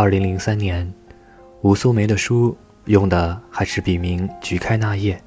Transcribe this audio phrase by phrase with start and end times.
[0.00, 0.90] 二零零三年，
[1.60, 5.22] 吴素梅的书用的还是笔名“菊开那夜”。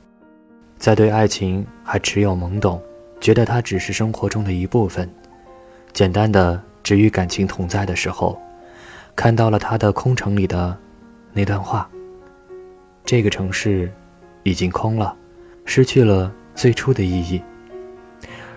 [0.79, 2.81] 在对爱情还持有懵懂，
[3.21, 5.07] 觉得它只是生活中的一部分，
[5.91, 8.41] 简单的只与感情同在的时候，
[9.15, 10.75] 看到了他的《空城》里的
[11.33, 11.87] 那段话
[13.05, 13.91] ：“这个城市
[14.41, 15.15] 已经空了，
[15.65, 17.39] 失去了最初的意义。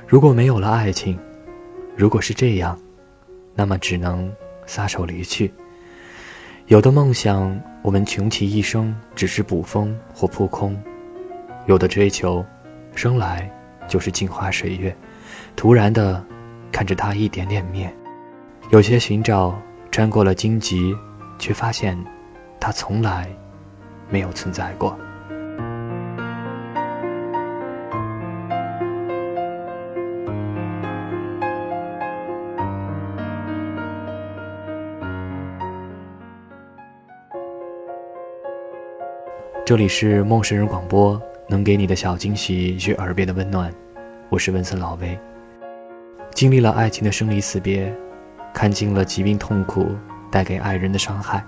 [0.06, 1.18] 如果没有了爱情，
[1.94, 2.78] 如果是这样，
[3.54, 4.32] 那么只能
[4.64, 5.52] 撒手离去。”
[6.68, 10.74] 有的梦想，我们穷其一生只是捕风或扑空；
[11.66, 12.44] 有的追求，
[12.92, 13.48] 生来
[13.86, 14.94] 就是镜花水月，
[15.54, 16.20] 突然的
[16.72, 17.88] 看着它一点点灭；
[18.72, 19.56] 有些寻找，
[19.92, 20.92] 穿过了荆棘，
[21.38, 21.96] 却发现
[22.58, 23.28] 它从来
[24.10, 24.98] 没有存在过。
[39.66, 43.68] 这里是陌生人广播，能给你的小惊喜与耳边的温暖。
[44.28, 45.18] 我是文森老威。
[46.32, 47.92] 经历了爱情的生离死别，
[48.54, 49.88] 看尽了疾病痛苦
[50.30, 51.44] 带给爱人的伤害，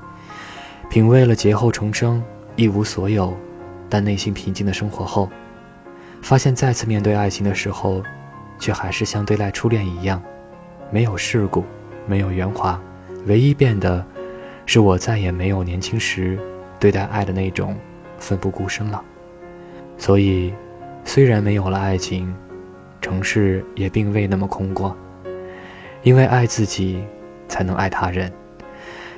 [0.91, 2.21] 品味了劫后重生
[2.57, 3.39] 一无所有
[3.89, 5.31] 但内心平静的生活后，
[6.21, 8.03] 发现再次面对爱情的时候，
[8.59, 10.21] 却还是像对待初恋一样，
[10.91, 11.65] 没有世故，
[12.05, 12.83] 没有圆滑，
[13.27, 14.05] 唯一变的，
[14.67, 16.37] 是我再也没有年轻时
[16.81, 17.77] 对待爱的那种。
[18.19, 19.03] 奋不顾身了，
[19.97, 20.53] 所以，
[21.05, 22.35] 虽然没有了爱情，
[23.01, 24.97] 城市也并未那么空过。
[26.03, 27.03] 因为爱自己，
[27.49, 28.33] 才能爱他人，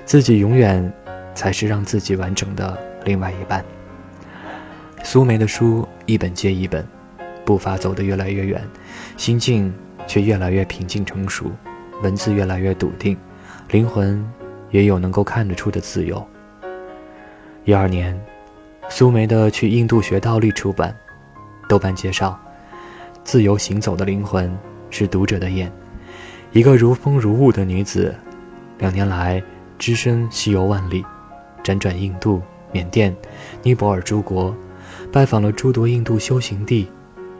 [0.04, 0.92] 自己永远
[1.34, 3.64] 才是让自己完整的另外一半。
[5.02, 6.86] 苏梅的书一本接一本，
[7.44, 8.62] 步伐走得越来越远，
[9.16, 9.72] 心境
[10.06, 11.50] 却越来越平静成熟，
[12.02, 13.16] 文字越来越笃定，
[13.70, 14.24] 灵魂
[14.70, 16.26] 也有能够看得出的自由。
[17.64, 18.18] 一二年。
[18.92, 20.94] 苏梅的《去印度学倒立》出版，
[21.68, 22.38] 豆瓣介绍：
[23.22, 24.52] 自由行走的灵魂
[24.90, 25.72] 是读者的眼，
[26.52, 28.12] 一个如风如雾的女子，
[28.78, 29.40] 两年来
[29.78, 31.04] 只身西游万里，
[31.62, 32.42] 辗转印度、
[32.72, 33.16] 缅甸、
[33.62, 34.54] 尼泊尔诸国，
[35.12, 36.90] 拜访了诸多印度修行地，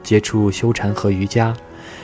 [0.01, 1.53] 接触修禅和瑜伽，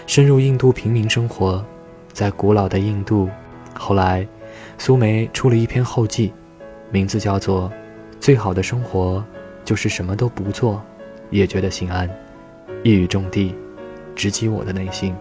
[0.05, 1.63] 深入印度平民生活，
[2.11, 3.29] 在古老的印度。
[3.73, 4.27] 后来，
[4.77, 6.33] 苏梅出了一篇后记，
[6.91, 7.69] 名字叫做
[8.19, 9.23] 《最好的生活》。
[9.67, 10.81] 就是什么都不做，
[11.29, 12.09] 也觉得心安，
[12.85, 13.53] 一语中的，
[14.15, 15.13] 直击我的内心。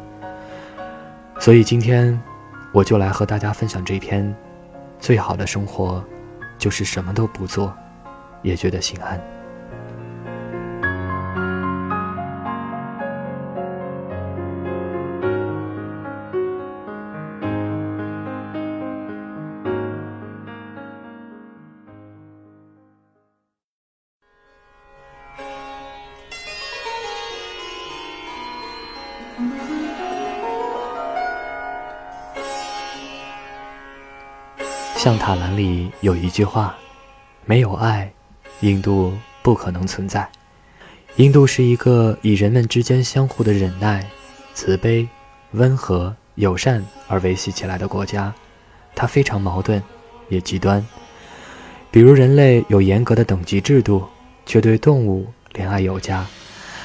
[1.40, 2.16] 所以今天，
[2.70, 4.32] 我就来和大家分享这篇：
[5.00, 6.00] 最好的生活，
[6.58, 7.74] 就是什么都不做，
[8.42, 9.20] 也觉得心安。
[35.06, 36.76] 象塔兰里有一句话
[37.46, 38.12] ：“没有爱，
[38.58, 40.28] 印度不可能存在。”
[41.14, 44.04] 印度是一个以人们之间相互的忍耐、
[44.52, 45.06] 慈悲、
[45.52, 48.34] 温和、友善而维系起来的国家。
[48.96, 49.80] 它非常矛盾，
[50.28, 50.84] 也极端。
[51.92, 54.04] 比如，人类有严格的等级制度，
[54.44, 56.26] 却对动物怜爱有加，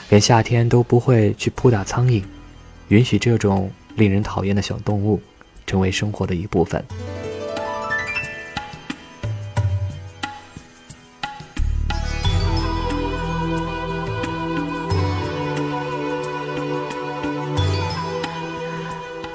[0.10, 2.24] 连夏天都不会去扑打苍蝇，
[2.90, 5.20] 允许这种令人讨厌的小动物
[5.66, 6.86] 成为生活的一部分。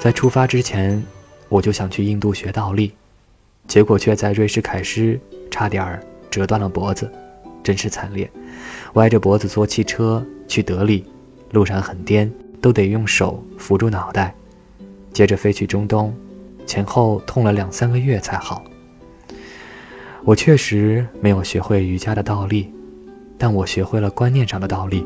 [0.07, 1.03] 在出发之前，
[1.49, 2.93] 我就想去印度学倒立，
[3.67, 5.19] 结果却在瑞士凯诗
[5.51, 5.99] 差点
[6.31, 7.11] 折断了脖子，
[7.61, 8.31] 真是惨烈。
[8.93, 11.03] 歪着脖子坐汽车去德里，
[11.51, 12.31] 路上很颠，
[12.61, 14.33] 都得用手扶住脑袋。
[15.11, 16.15] 接着飞去中东，
[16.65, 18.63] 前后痛了两三个月才好。
[20.23, 22.71] 我确实没有学会瑜伽的倒立，
[23.37, 25.05] 但我学会了观念上的倒立。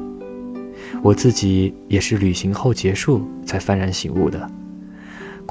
[1.02, 4.48] 我自己也是旅行后结束才幡然醒悟的。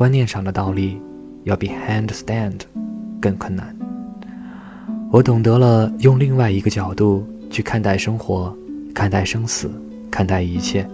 [0.00, 0.98] 观念上的倒立，
[1.44, 2.58] 要比 handstand
[3.20, 3.76] 更困难。
[5.12, 8.56] 我懂得了用另外一个角度去看待生活，
[8.94, 9.70] 看待生死，
[10.10, 10.88] 看待一切。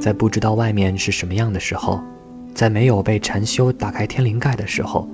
[0.00, 2.00] 在不知道外面是什么样的时候，
[2.54, 5.06] 在没有被禅修打开天灵盖的时候，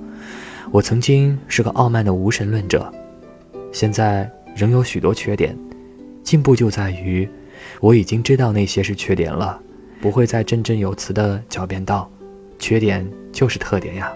[0.71, 2.89] 我曾经是个傲慢的无神论者，
[3.73, 5.53] 现在仍有许多缺点。
[6.23, 7.27] 进步就在于，
[7.81, 9.61] 我已经知道那些是缺点了，
[10.03, 12.11] 不会再振振有词的狡辩道
[12.59, 14.11] ：“缺点就是特点呀。”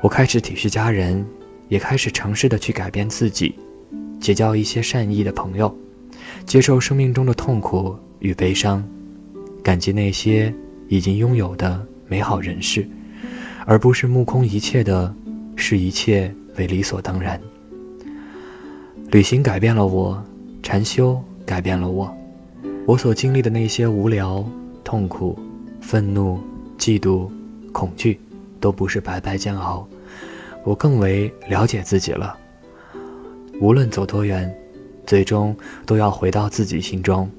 [0.00, 1.26] 我开始体恤家人，
[1.66, 3.56] 也开始尝试的去改变自己，
[4.20, 5.76] 结交一些善意的朋友，
[6.46, 8.88] 接受生命中的痛苦与悲伤。
[9.64, 10.54] 感激那些
[10.86, 12.86] 已经拥有的美好人事，
[13.66, 15.12] 而不是目空一切的
[15.56, 17.40] 视一切为理所当然。
[19.10, 20.24] 旅行改变了我，
[20.62, 22.16] 禅修改变了我，
[22.84, 24.44] 我所经历的那些无聊、
[24.82, 25.38] 痛苦、
[25.80, 26.40] 愤怒、
[26.76, 27.30] 嫉妒、
[27.70, 28.20] 恐惧，
[28.58, 29.86] 都不是白白煎熬。
[30.64, 32.36] 我更为了解自己了。
[33.60, 34.52] 无论走多远，
[35.06, 35.56] 最终
[35.86, 37.30] 都要回到自己心中，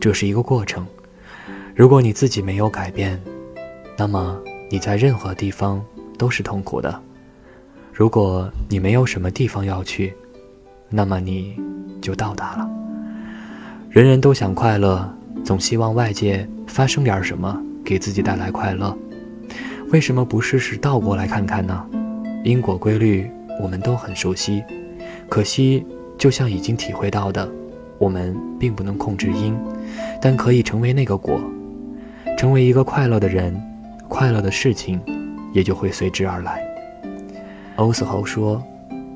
[0.00, 0.84] 这是一个过程。
[1.76, 3.20] 如果你自己没有改变，
[3.96, 4.36] 那么
[4.68, 5.80] 你在任何地方
[6.18, 7.00] 都是痛苦的。
[7.92, 10.12] 如果你没有什么地方要去，
[10.88, 11.56] 那么你
[12.00, 12.68] 就到达了。
[13.90, 15.10] 人人都想快乐，
[15.42, 18.94] 总希望外界发生点什么给自己带来快乐。
[19.90, 21.86] 为什么不试试倒过来看看呢？
[22.44, 23.26] 因果规律
[23.58, 24.62] 我们都很熟悉，
[25.26, 25.86] 可惜
[26.18, 27.48] 就像已经体会到的，
[27.96, 29.56] 我们并不能控制因，
[30.20, 31.40] 但可以成为那个果。
[32.36, 33.58] 成为一个快乐的人，
[34.06, 35.00] 快乐的事情
[35.54, 36.62] 也就会随之而来。
[37.76, 38.62] 欧斯侯说：“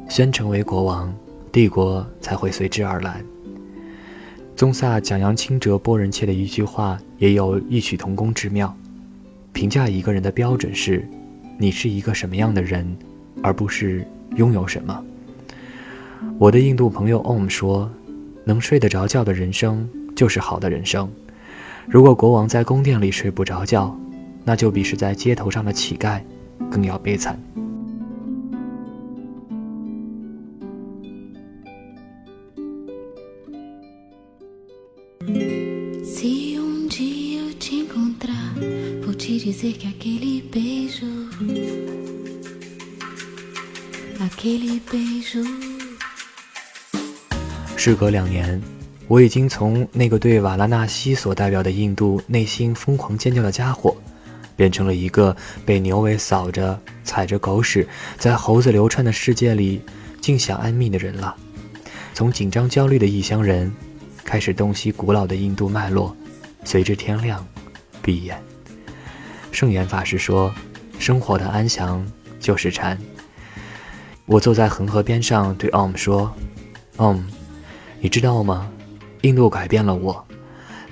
[0.09, 1.13] 先成为国王，
[1.53, 3.23] 帝国才会随之而来。”
[4.63, 8.73] 宗萨讲扬清哲波仁切的一句话也有异曲同工之妙。
[9.53, 11.05] 评价一个人的标准是，
[11.59, 12.97] 你是一个什么样的人，
[13.43, 14.07] 而不是
[14.37, 15.05] 拥有什么。
[16.39, 17.91] 我的印度朋友 Om 说
[18.47, 21.11] ：“能睡得着觉的人生就是好的人生。”
[21.85, 23.99] 如果国王在宫殿里睡不着觉，
[24.45, 26.21] 那就比是在街头上的乞丐
[26.71, 27.37] 更要悲惨。
[47.77, 48.63] 事隔两年。
[49.09, 53.97] 我已经从那个对瓦拉纳西所代表的印度内心疯狂尖叫的家伙，
[54.55, 55.37] 变成了一个
[55.67, 59.83] 被牛尾扫着、踩着狗屎，在猴子流窜的世界里
[60.21, 61.37] 尽享安谧的人了。
[62.15, 63.73] 从紧张焦虑的异乡人，
[64.25, 66.17] 开始洞悉古老的印度脉络，
[66.63, 67.45] 随着天亮，
[68.01, 68.52] 闭眼。
[69.53, 70.53] 圣严法师说
[70.99, 72.05] ：“生活的安详
[72.41, 72.99] 就是禅。”
[74.27, 76.33] 我坐在恒河边上，对 Om 说
[76.97, 77.21] ：“Om，
[78.01, 78.69] 你知道吗？”
[79.23, 80.25] 印度改变了我。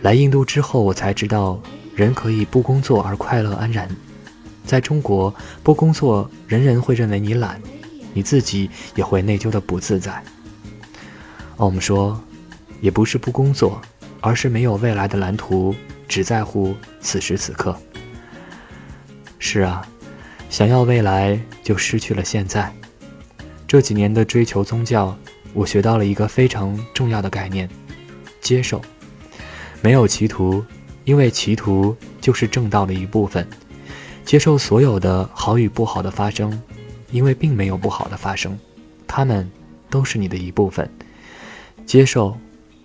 [0.03, 1.61] 来印度之后，我才知道
[1.97, 3.89] 人可以不工作而快乐安然。
[4.65, 7.61] 在中国，不工作，人人会认为你懒，
[8.13, 10.23] 你自己也会内疚的不自在。
[11.57, 12.21] ”Om 说，
[12.81, 13.81] 也不是不工作，
[14.21, 15.75] 而是没有未来的蓝图，
[16.07, 17.77] 只在乎此时此刻。
[19.41, 19.85] 是啊，
[20.51, 22.73] 想要未来，就失去了现在。
[23.67, 25.17] 这几年的追求宗教，
[25.55, 27.69] 我学到了一个非常重要的概念。
[28.41, 28.81] 接受，
[29.81, 30.63] 没有歧途，
[31.05, 33.45] 因为歧途就是正道的一部分。
[34.25, 36.63] 接受所有的好与不好的发生，
[37.11, 38.57] 因为并没有不好的发生，
[39.07, 39.51] 他们
[39.89, 40.89] 都是你的一部分。
[41.87, 42.39] 接受，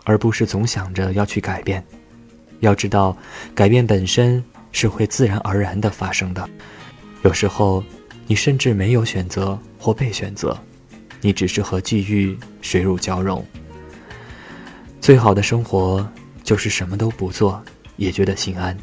[0.05, 1.83] 而不是总想着要去改变。
[2.61, 3.15] 要知道，
[3.53, 4.43] 改变本身
[4.75, 6.49] 是会自然而然的发生的。
[7.23, 7.81] 有时候，
[8.27, 10.55] 你甚至没有选择或被选择，
[11.21, 13.43] 你只是和际遇水乳交融。
[14.99, 16.05] 最好的生活
[16.43, 17.63] 就是什么都不做，
[17.95, 18.77] 也觉得心安。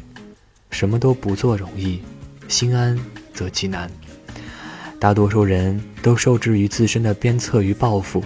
[0.71, 2.01] 什么都不做容易，
[2.47, 2.99] 心安
[3.31, 3.87] 则极难。
[4.99, 8.23] 大多数人都受制于自身的鞭策与抱负，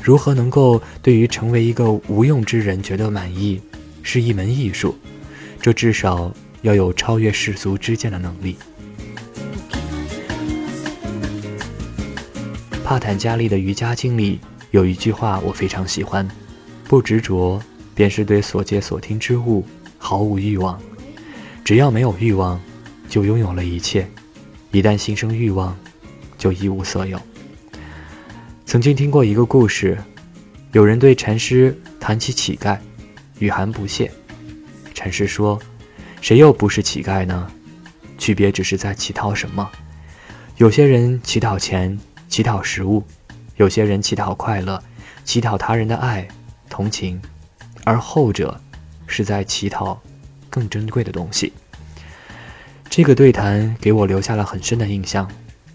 [0.00, 3.60] 如何能够对于成为一个无用之人觉得满意，
[4.04, 4.96] 是一门艺术。
[5.60, 6.32] 这至少
[6.64, 8.56] 要有超越世俗之见的能力。
[12.82, 14.40] 帕坦加利的瑜伽经里
[14.70, 16.26] 有一句话，我非常喜欢。
[16.88, 17.60] 不执着，
[17.94, 19.62] 便是对所见所听之物
[19.98, 20.80] 毫无欲望。
[21.62, 22.58] 只要没有欲望，
[23.10, 24.04] 就拥有了一切；
[24.70, 25.76] 一旦心生欲望，
[26.38, 27.20] 就一无所有。
[28.64, 29.98] 曾经听过一个故事，
[30.72, 32.78] 有人对禅师谈起乞丐，
[33.38, 34.10] 语寒不屑。
[34.94, 35.60] 禅师说
[36.24, 37.52] ：“谁又不是乞丐呢？
[38.16, 39.70] 区别只是在乞讨什么。
[40.56, 42.00] 有些人乞讨钱，
[42.30, 43.04] 乞讨食物；
[43.56, 44.82] 有些人乞讨快乐，
[45.22, 46.26] 乞讨他人的爱、
[46.70, 47.20] 同情，
[47.84, 48.58] 而后者
[49.06, 50.00] 是在乞讨
[50.48, 51.52] 更珍贵的东西。
[52.88, 55.30] 这个对谈给我留下了很深的印象。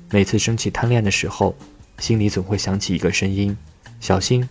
[0.10, 1.56] 每次生气贪恋的时候，
[2.00, 3.56] 心里总会响起一个声音：
[4.00, 4.50] 小心，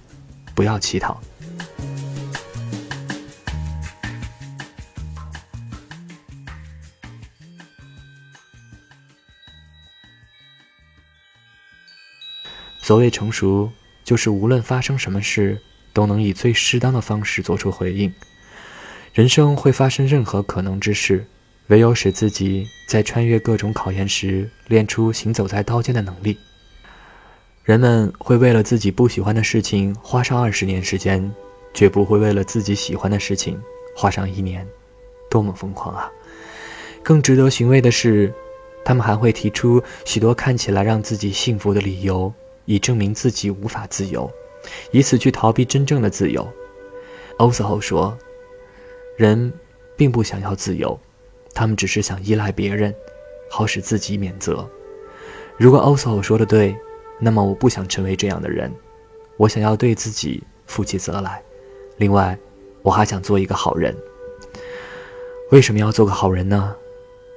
[0.55, 1.21] 不要乞讨。
[12.89, 13.71] 所谓成熟，
[14.03, 15.61] 就是无论发生什么事，
[15.93, 18.11] 都能以最适当的方式做出回应。
[19.13, 21.23] 人生会发生任何可能之事，
[21.67, 26.39] 唯有使自己在穿越各种考验时，练出行走在刀尖的能力。
[27.63, 31.31] 人们会为了自己不喜欢的事情花上二十年时间，
[31.75, 33.61] 绝不会为了自己喜欢的事情
[33.95, 34.67] 花上一年，
[35.31, 36.11] 多么疯狂啊！
[37.03, 38.33] 更值得寻味的是，
[38.83, 42.33] 他们还会提出许多看起来让自己幸福的理由。
[42.69, 44.31] 以证明自己无法自由，
[44.91, 46.47] 以此去逃避真正的自由。
[47.39, 48.17] 欧斯后说
[49.17, 49.51] ：“人
[49.97, 51.01] 并不想要自由，
[51.55, 52.95] 他们只是想依赖别人，
[53.51, 54.69] 好使自己免责。”
[55.57, 56.77] 如果欧斯后说的对，
[57.19, 58.71] 那么我不想成为这样的人。
[59.39, 61.43] 我想要对自己负起责来。
[61.97, 62.39] 另外，
[62.83, 63.97] 我还想做一个好人。
[65.53, 66.77] 为什么要做个好人呢？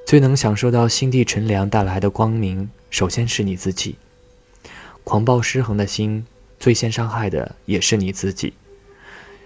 [0.05, 3.95] 最能享受到心地纯良带来的光明，首先是你自己。
[5.03, 6.25] 狂暴失衡的心，
[6.59, 8.53] 最先伤害的也是你自己。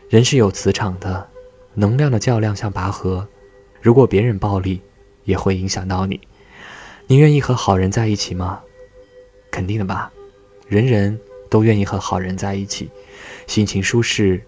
[0.10, 1.28] 人是有磁场的，
[1.74, 3.28] 能量的较量像拔河。
[3.82, 4.82] 如果别人暴力，
[5.24, 6.20] 也会影响到你。
[7.08, 8.62] 你愿意和好人在一起吗？
[9.52, 10.12] 肯定的吧。
[10.68, 11.20] 人人
[11.50, 12.90] 都愿意和好人在一起，
[13.48, 14.42] 心情舒适。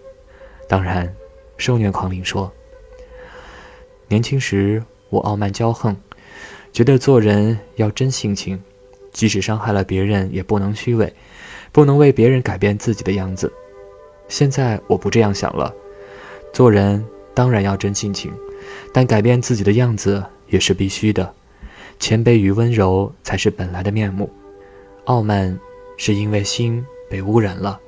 [0.67, 1.15] 当然，
[1.57, 2.51] 受虐狂灵说
[4.09, 5.95] ：“年轻时我傲慢骄横，
[6.73, 8.61] 觉得做人要真性情。”
[9.17, 11.11] 即使伤害了别人，也不能虚伪，
[11.71, 13.51] 不能为别人改变自己的样子。
[14.27, 15.73] 现在我不这样想了，
[16.53, 18.31] 做人当然要真性情，
[18.93, 21.33] 但改变自己的样子也是必须的。
[21.99, 24.29] 谦卑与温柔才是本来的面目，
[25.05, 25.59] 傲慢
[25.97, 27.79] 是因为心被污染了。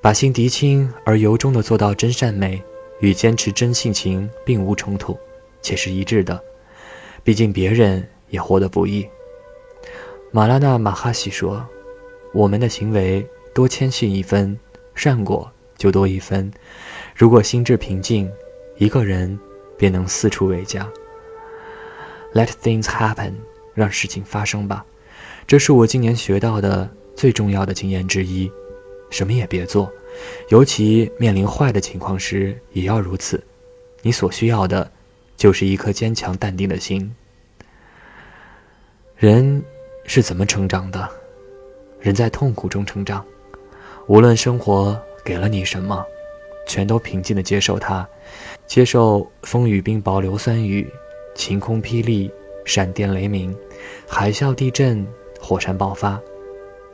[0.00, 2.60] 把心涤清而由衷的做到真善美，
[2.98, 5.16] 与坚持真性情并无冲突，
[5.62, 6.42] 且是一致的。
[7.22, 9.06] 毕竟别人也活得不易。
[10.34, 11.62] 马拉纳马哈西说
[12.32, 14.58] ：“我们的行为多谦逊一分，
[14.94, 16.50] 善果就多一分。
[17.14, 18.32] 如果心智平静，
[18.78, 19.38] 一个人
[19.76, 20.90] 便能四处为家。
[22.32, 23.34] Let things happen，
[23.74, 24.86] 让事情发生吧。
[25.46, 28.50] 这是我今年学到的最重要的经验之一。
[29.10, 29.92] 什么也别做，
[30.48, 33.44] 尤其面临坏的情况时也要如此。
[34.00, 34.90] 你所需要的，
[35.36, 37.14] 就是一颗坚强淡定的心。
[39.14, 39.62] 人。”
[40.04, 41.08] 是怎么成长的？
[42.00, 43.24] 人在痛苦中成长，
[44.08, 46.04] 无论生活给了你什么，
[46.66, 48.06] 全都平静地接受它，
[48.66, 50.90] 接受风雨冰雹硫酸雨，
[51.34, 52.30] 晴空霹雳，
[52.64, 53.56] 闪电雷鸣，
[54.08, 55.06] 海啸地震，
[55.40, 56.20] 火山爆发。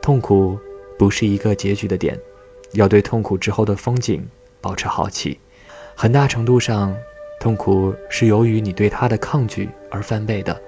[0.01, 0.57] 痛苦
[0.97, 2.17] 不是一个结局的点，
[2.73, 4.23] 要对痛苦之后的风景
[4.61, 5.39] 保持好奇。
[5.95, 6.95] 很大程度上，
[7.39, 10.61] 痛苦是由于你对它的抗拒而翻倍的，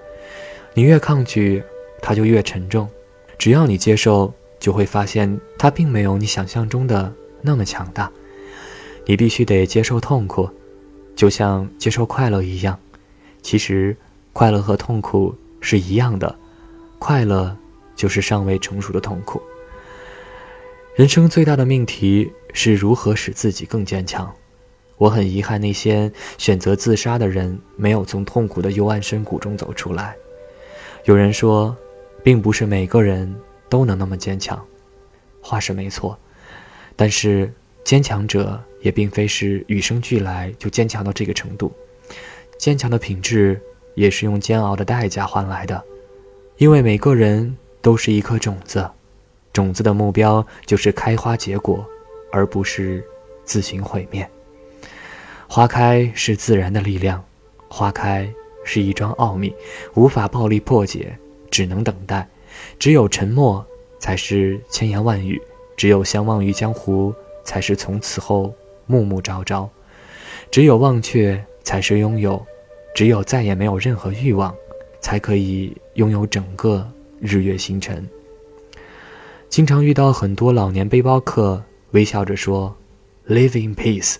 [0.73, 1.63] 你越抗拒。
[2.01, 2.89] 它就越沉重，
[3.37, 8.11] 只要你接受，就会发现它并没有你想象中的那么强大。
[9.05, 10.49] 你必须得接受痛苦，
[11.15, 12.77] 就像接受快乐一样。
[13.41, 13.95] 其实，
[14.33, 16.35] 快乐和痛苦是一样的，
[16.99, 17.55] 快乐
[17.95, 19.41] 就是尚未成熟的痛苦。
[20.95, 24.31] 人生最大的命题是如何使自己更坚强。
[24.97, 30.15] 我很遗憾，那些选择自杀的人没有从痛苦的幽暗深谷中走出来。
[31.05, 31.75] 有人说。
[32.23, 33.33] 并不是每个人
[33.69, 34.63] 都能那么坚强，
[35.41, 36.17] 话是没错，
[36.95, 37.51] 但是
[37.83, 41.71] 坚强者也并非是与生俱来就坚强到这个程度，
[42.57, 43.59] 坚强的品质
[43.95, 45.83] 也是用煎熬的代价换来的，
[46.57, 48.87] 因为每个人都是一颗种子，
[49.51, 51.85] 种子的目标就是开花结果，
[52.31, 53.03] 而不是
[53.43, 54.29] 自行毁灭。
[55.47, 57.23] 花开是自然的力量，
[57.67, 58.31] 花开
[58.63, 59.53] 是一桩奥秘，
[59.95, 61.17] 无法暴力破解。
[61.51, 62.27] 只能等待，
[62.79, 63.63] 只有沉默
[63.99, 65.39] 才是千言万语，
[65.75, 68.51] 只有相忘于江湖才是从此后
[68.87, 69.69] 暮暮朝朝，
[70.49, 72.43] 只有忘却才是拥有，
[72.95, 74.55] 只有再也没有任何欲望，
[75.01, 76.89] 才可以拥有整个
[77.19, 78.09] 日月星辰。
[79.49, 82.73] 经常遇到很多老年背包客，微笑着说
[83.27, 84.15] ：“Live in peace。”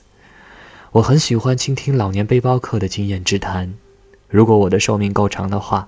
[0.92, 3.74] 我很喜欢倾听老年背包客的经验之谈。
[4.28, 5.88] 如果我的寿命够长的话。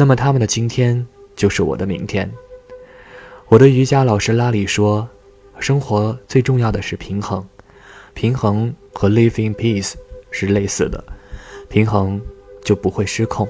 [0.00, 2.32] 那么他们的今天就是我的明天。
[3.48, 5.06] 我的瑜伽老师拉里说
[5.60, 7.46] ：“生活最重要的是平衡，
[8.14, 9.92] 平衡和 live in peace
[10.30, 11.04] 是类似的，
[11.68, 12.18] 平衡
[12.64, 13.46] 就不会失控，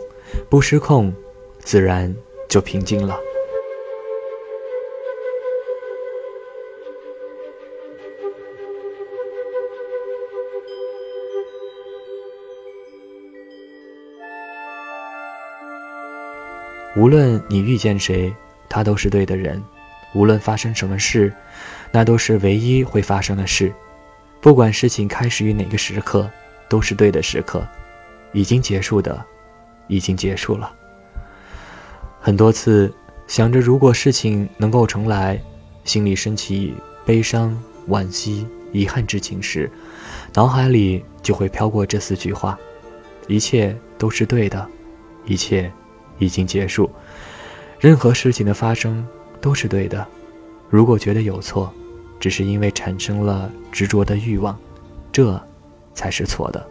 [0.49, 1.15] 不失控，
[1.61, 2.13] 自然
[2.49, 3.17] 就平静了。”
[16.97, 18.35] 无论你遇见谁，
[18.69, 19.61] 他都是对的人；
[20.15, 21.33] 无论发生什么事，
[21.93, 23.73] 那都是唯一会发生的事。
[24.41, 26.29] 不管事情开始于哪个时刻，
[26.69, 27.67] 都是对的时刻。
[28.33, 29.25] 已经结束的，
[29.87, 30.73] 已经结束了。
[32.21, 32.93] 很多次
[33.27, 35.41] 想着如果事情能够重来，
[35.85, 37.57] 心里升起悲伤、
[37.89, 39.71] 惋惜、遗憾之情时，
[40.35, 42.59] 脑海里就会飘过这四句话：
[43.29, 44.67] 一切都是对的，
[45.25, 45.71] 一切。
[46.21, 46.89] 已经结束，
[47.81, 49.05] 任何事情的发生
[49.41, 50.07] 都是对的。
[50.69, 51.73] 如果觉得有错，
[52.21, 54.57] 只是因为产生了执着的欲望，
[55.11, 55.43] 这
[55.95, 56.65] 才是错的。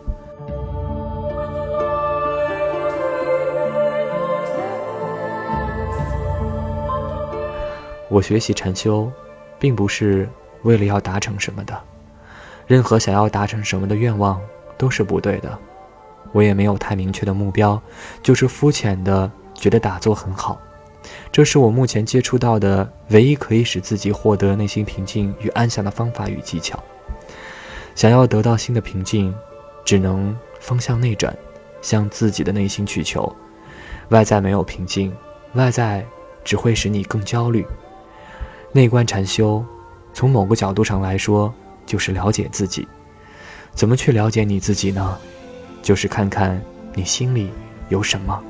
[8.07, 9.11] 我学习禅修，
[9.59, 10.29] 并不是
[10.61, 11.77] 为了要达成什么的。
[12.65, 14.39] 任何想要达成什么的愿望
[14.77, 15.57] 都是不对的。
[16.31, 17.81] 我也没有太明确的目标，
[18.21, 19.31] 就是肤浅的。
[19.59, 20.59] 觉得打坐很好，
[21.31, 26.81] 这是我目前接触到的唯一可以使自己获得内心平静与安详的方法与技巧。
[27.93, 29.35] 想要得到新的平静，
[29.83, 31.35] 只能方向内转，
[31.81, 33.31] 向自己的内心去求。
[34.09, 35.13] 外在没有平静，
[35.53, 36.05] 外在
[36.43, 37.65] 只会使你更焦虑。
[38.71, 39.63] 内观禅修，
[40.13, 41.53] 从某个角度上来说，
[41.85, 42.87] 就是了解自己。
[43.73, 45.17] 怎么去了解你自己呢？
[45.81, 46.61] 就是看看
[46.93, 47.51] 你心里
[47.89, 48.41] 有什么。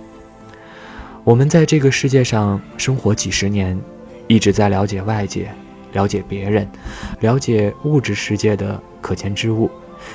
[1.23, 3.79] 我们在这个世界上生活几十年，
[4.27, 5.51] 一直在了解外界，
[5.93, 6.67] 了解别人，
[7.19, 9.69] 了解物质世界的可见之物，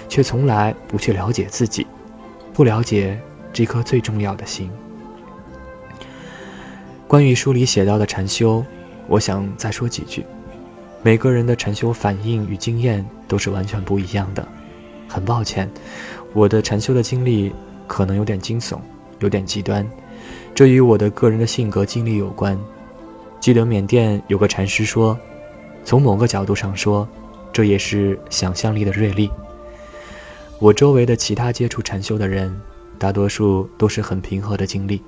[0.08, 1.86] 却从来不去了解自己，
[2.52, 3.18] 不了解
[3.52, 4.70] 这颗最重要的心。
[7.06, 8.64] 关于书里写到的禅修，
[9.06, 10.24] 我想再说几句。
[11.02, 14.46] 每个人的禅修反应与经验都是完全不一样的。
[15.06, 15.70] 很抱歉，
[16.32, 17.52] 我的禅修的经历
[17.86, 18.78] 可能有点惊悚，
[19.20, 19.86] 有点极端。
[20.54, 22.56] 这与我的个人的性格经历有关。
[23.40, 25.18] 记得缅甸有个禅师说
[25.84, 27.06] ：“从某个角度上说，
[27.52, 29.28] 这也是想象力的锐利。”
[30.60, 32.56] 我周围的其他接触禅修的人，
[32.98, 35.02] 大多数都是很平和的经历。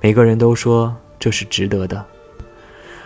[0.00, 2.04] 每个人都说这是值得的。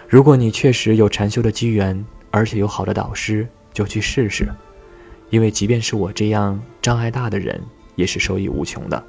[0.08, 4.48] 如果你确实有禅修的机缘，而且有好的导师，就去试试。
[5.28, 7.62] 因为即便是我这样障碍大的人，
[7.96, 9.04] 也是受益无穷的。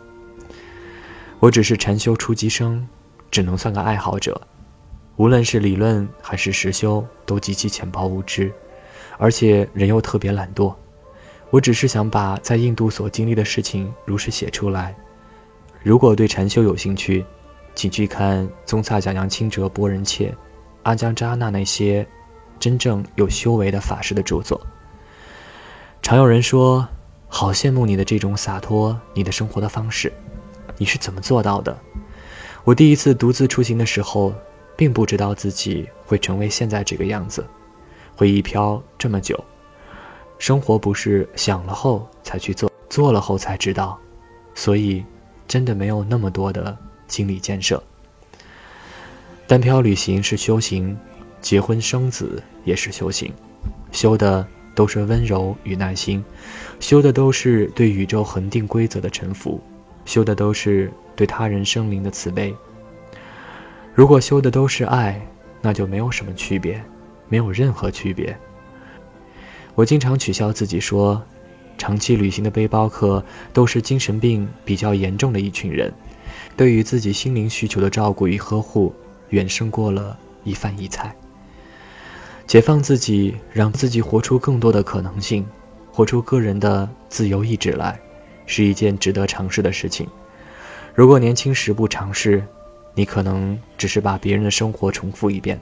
[1.42, 2.88] 我只是禅修初级生，
[3.32, 4.40] 只能算个爱好者。
[5.16, 8.54] 无论是理论还是实修，都极其浅薄无知，
[9.18, 10.72] 而且人又特别懒惰。
[11.50, 14.96] 我只是想把在印度所经历的事情如实写出来。
[15.82, 17.26] 如果对禅修有兴趣，
[17.74, 20.32] 请去看宗萨讲扬钦哲波仁切、
[20.84, 22.08] 阿姜扎那那些
[22.60, 24.62] 真正有修为的法师的著作。
[26.04, 26.88] 常有人说
[27.28, 30.14] ：“好羡慕你的这种洒脱，你的生活的方式。”
[30.82, 31.80] 你是怎么做到的？
[32.64, 34.34] 我第一次独自出行的时候，
[34.76, 37.46] 并不知道自己会成为现在这个样子，
[38.16, 39.40] 会一飘这么久。
[40.40, 43.96] 生活不是想了后才去做，做了后才知道，
[44.56, 45.06] 所以
[45.48, 46.76] 真的没有那么多的
[47.08, 47.84] 心理建设。
[49.46, 50.98] 单漂旅行是修行，
[51.42, 53.32] 结婚生子也是修行，
[53.92, 56.26] 修的都是温柔与耐心，
[56.80, 59.62] 修的都是对宇宙恒定规则的臣服。
[60.06, 62.56] 修的都是对他人生灵的慈悲。
[63.94, 65.20] 如果修的都是爱，
[65.62, 66.82] 那就没有什么区别，
[67.28, 68.38] 没有任何区别。
[69.76, 71.22] 我经常取笑自己说，
[71.78, 75.94] 长期旅行的背包客都是精神病比较严重的一群人，
[76.58, 78.94] 对于自己心灵需求的照顾与呵护，
[79.30, 81.16] 远胜过了一饭一菜。
[82.48, 85.46] 解放自己，让自己活出更多的可能性，
[85.92, 88.00] 活出个人的自由意志来。
[88.46, 90.08] 是一件值得尝试的事情。
[90.94, 92.44] 如果年轻时不尝试，
[92.94, 95.60] 你可能只是把别人的生活重复一遍。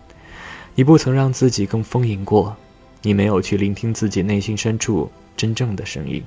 [0.75, 2.55] 你不曾让自己更丰盈过，
[3.01, 6.23] 你没有去聆听自己内心深处真正的声音。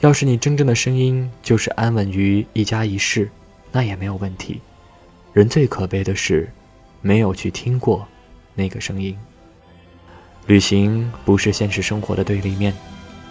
[0.00, 3.30] 要是你真正的声音就是安稳于一家一室，
[3.72, 4.60] 那也没有问题。
[5.32, 6.50] 人最可悲的是，
[7.00, 8.06] 没有去听过
[8.54, 9.16] 那个声音。
[10.46, 12.74] 旅行不是现实生活的对立面，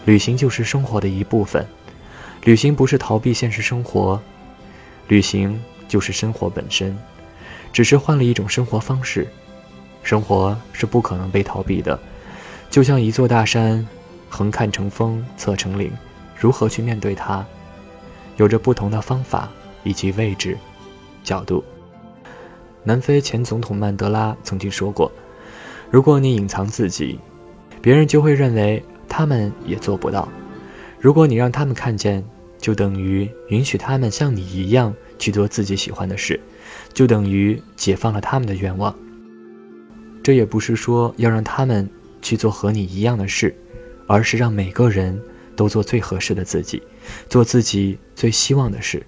[0.05, 1.63] 旅行就是生活的一部分。
[2.43, 4.21] 旅行不是逃避现实生活，
[5.07, 6.97] 旅行就是生活本身，
[7.71, 9.25] 只是换了一种生活方式。
[10.01, 11.97] 生活是不可能被逃避的，
[12.69, 13.87] 就像一座大山，
[14.29, 15.89] 横看成峰，侧成岭，
[16.37, 17.45] 如何去面对它，
[18.35, 19.49] 有着不同的方法
[19.83, 20.57] 以及位置、
[21.23, 21.63] 角度。
[22.83, 25.09] 南非前总统曼德拉曾经说过
[25.89, 27.17] ：“如果你隐藏自己，
[27.81, 30.27] 别人就会认为他们也做不到；
[30.99, 32.21] 如果你让他们看见，
[32.63, 36.39] 就等于允许他们像你一样去做自己喜欢的事，
[36.93, 38.97] 就等于解放了他们的愿望。
[40.23, 41.89] 这也不是说要让他们
[42.21, 43.53] 去做和你一样的事，
[44.07, 45.21] 而是让每个人
[45.57, 46.81] 都做最合适的自己，
[47.27, 49.05] 做自己最希望的事。”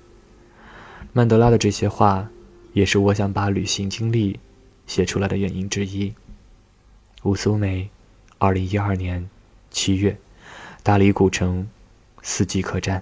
[1.13, 2.29] 曼德拉的这些话。
[2.75, 4.37] 也是我想把旅行经历
[4.85, 6.13] 写出来的原因之一。
[7.23, 7.89] 乌苏梅，
[8.37, 9.29] 二零一二年
[9.71, 10.17] 七月，
[10.83, 11.65] 大理古城
[12.21, 13.01] 四季客栈。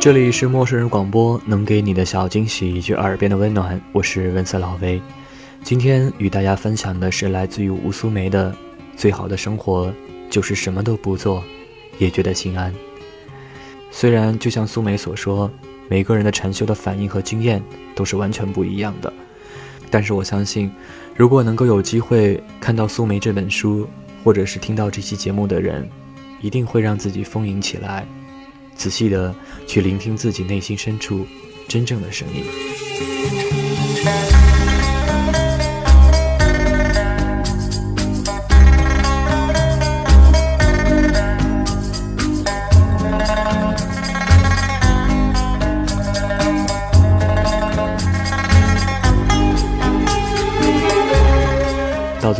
[0.00, 3.80] 这里是陌生人广播，能给你的小惊喜以及耳边的温暖。
[3.92, 5.00] 我是文色老威。
[5.62, 8.50] 今天与大家分享的是来自于吴苏梅的
[8.96, 9.94] 《最好的生活
[10.28, 11.40] 就是什么都不做，
[11.98, 12.72] 也觉得心安》。
[13.92, 15.48] 虽然就像苏梅所说，
[15.88, 17.62] 每个人的禅修的反应和经验
[17.94, 19.12] 都是完全不一样的，
[19.90, 20.70] 但是我相信，
[21.14, 23.86] 如果能够有机会看到苏梅这本书，
[24.24, 25.88] 或者是听到这期节目的人，
[26.40, 28.06] 一定会让自己丰盈起来，
[28.74, 29.34] 仔细的
[29.66, 31.26] 去聆听自己内心深处
[31.68, 32.44] 真正的声音。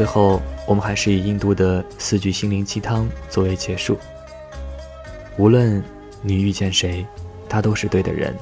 [0.03, 3.97] 最后，我们还是以印度的四句心灵鸡汤作为结束。
[5.37, 5.81] 无论
[6.23, 7.07] 你遇见谁，
[7.49, 8.35] 他都是对的人；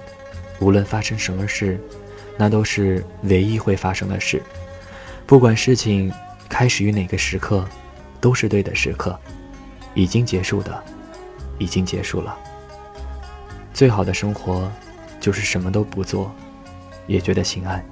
[0.58, 1.78] 无论发生什么事，
[2.38, 4.42] 那都是唯一会发生的事。
[5.26, 6.10] 不管事情
[6.48, 7.68] 开始于哪个时刻，
[8.22, 9.14] 都是对的时刻。
[9.92, 10.82] 已经结束的，
[11.58, 12.38] 已经结束了。
[13.74, 14.72] 最好的生活，
[15.20, 16.34] 就是什么都不做，
[17.06, 17.84] 也觉得心安。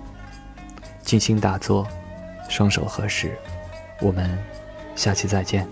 [1.03, 1.87] 静心打坐。
[2.51, 3.37] 双手合十，
[4.01, 4.39] 我们
[4.95, 5.67] 下期再见。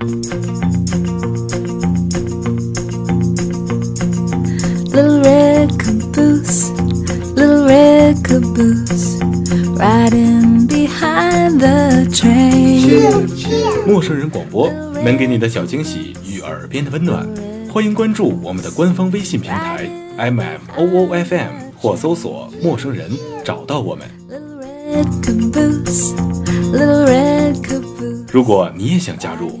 [0.00, 0.08] 陌
[14.00, 14.72] 生人广播
[15.04, 17.28] 能给你的小惊喜与耳边的温暖，
[17.70, 19.86] 欢迎关注我们的官方微信平台
[20.16, 23.10] M M O O F M 或搜索“陌生人”
[23.44, 24.08] 找到我们。
[28.32, 29.60] 如果你也想加入，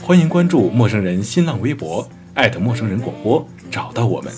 [0.00, 4.32] 欢迎关注陌生人新浪微博，艾特陌生人广播，找到我们。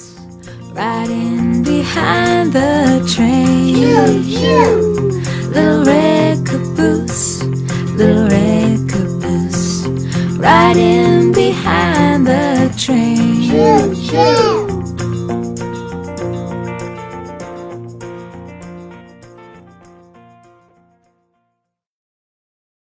[0.75, 3.75] Riding behind the train.
[5.53, 7.42] Little red caboose,
[7.97, 9.87] little red caboose.
[10.38, 14.65] Riding behind the train.